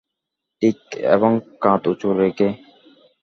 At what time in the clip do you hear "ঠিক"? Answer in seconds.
0.61-0.79